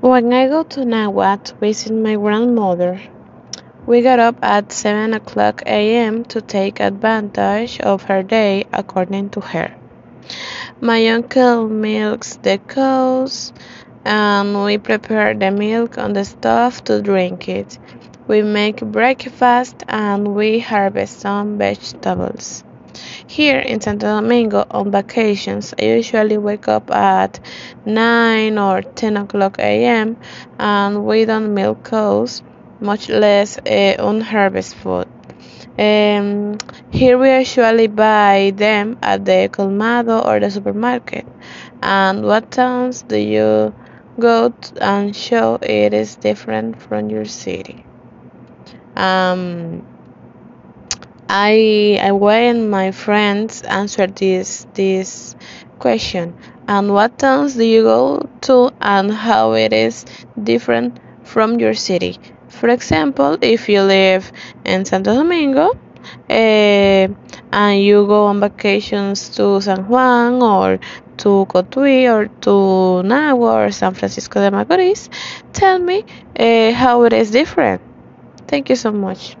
When 0.00 0.32
I 0.32 0.48
go 0.48 0.62
to 0.62 0.80
Nagua 0.80 1.44
to 1.44 1.54
visit 1.56 1.92
my 1.92 2.14
grandmother, 2.14 3.02
we 3.84 4.00
get 4.00 4.18
up 4.18 4.36
at 4.40 4.72
7 4.72 5.12
o'clock 5.12 5.62
a.m. 5.66 6.24
to 6.24 6.40
take 6.40 6.80
advantage 6.80 7.78
of 7.80 8.04
her 8.04 8.22
day 8.22 8.64
according 8.72 9.28
to 9.30 9.40
her. 9.40 9.74
My 10.80 11.06
uncle 11.08 11.68
milks 11.68 12.36
the 12.36 12.56
cows 12.56 13.52
and 14.02 14.64
we 14.64 14.78
prepare 14.78 15.34
the 15.34 15.50
milk 15.50 15.98
on 15.98 16.14
the 16.14 16.24
stove 16.24 16.82
to 16.84 17.02
drink 17.02 17.46
it. 17.50 17.78
We 18.26 18.40
make 18.40 18.80
breakfast 18.80 19.84
and 19.86 20.34
we 20.34 20.60
harvest 20.60 21.20
some 21.20 21.58
vegetables. 21.58 22.64
Here 23.26 23.58
in 23.58 23.80
Santo 23.80 24.06
Domingo 24.06 24.66
on 24.70 24.90
vacations, 24.90 25.74
I 25.78 25.84
usually 25.84 26.38
wake 26.38 26.68
up 26.68 26.90
at 26.90 27.40
9 27.86 28.58
or 28.58 28.82
10 28.82 29.16
o'clock 29.16 29.58
a.m. 29.58 30.16
and 30.58 31.04
we 31.04 31.24
don't 31.24 31.54
milk 31.54 31.84
cows, 31.84 32.42
much 32.80 33.08
less 33.08 33.58
uh, 33.58 33.96
unharvested 33.98 34.78
food. 34.78 35.08
Um, 35.78 36.58
here 36.90 37.16
we 37.16 37.34
usually 37.38 37.86
buy 37.86 38.52
them 38.54 38.98
at 39.00 39.24
the 39.24 39.48
colmado 39.50 40.18
or 40.18 40.40
the 40.40 40.50
supermarket. 40.50 41.26
And 41.82 42.24
what 42.24 42.50
towns 42.50 43.02
do 43.02 43.16
you 43.16 43.74
go 44.18 44.50
to 44.50 44.84
and 44.84 45.16
show 45.16 45.58
it 45.62 45.94
is 45.94 46.16
different 46.16 46.82
from 46.82 47.08
your 47.08 47.24
city? 47.24 47.84
Um, 48.96 49.86
I 51.32 51.98
I 52.02 52.10
and 52.50 52.70
my 52.72 52.90
friends 52.90 53.62
answered 53.62 54.16
this 54.16 54.66
this 54.74 55.36
question. 55.78 56.34
And 56.66 56.92
what 56.92 57.18
towns 57.20 57.54
do 57.54 57.64
you 57.64 57.82
go 57.84 58.28
to 58.42 58.70
and 58.80 59.12
how 59.12 59.52
it 59.52 59.72
is 59.72 60.04
different 60.42 60.98
from 61.22 61.60
your 61.60 61.74
city? 61.74 62.18
For 62.48 62.68
example, 62.68 63.38
if 63.42 63.68
you 63.68 63.82
live 63.82 64.32
in 64.64 64.84
Santo 64.84 65.14
Domingo, 65.14 65.70
uh, 66.28 67.06
and 67.52 67.82
you 67.82 68.06
go 68.08 68.26
on 68.26 68.40
vacations 68.40 69.28
to 69.36 69.60
San 69.60 69.86
Juan 69.88 70.42
or 70.42 70.80
to 71.18 71.46
Cotuí 71.48 72.12
or 72.12 72.26
to 72.44 72.54
Nagua 73.06 73.66
or 73.66 73.70
San 73.70 73.94
Francisco 73.94 74.40
de 74.40 74.50
Macorís, 74.50 75.08
tell 75.52 75.78
me 75.78 76.04
uh, 76.38 76.72
how 76.72 77.04
it 77.04 77.12
is 77.12 77.30
different. 77.30 77.80
Thank 78.48 78.68
you 78.68 78.76
so 78.76 78.90
much. 78.90 79.36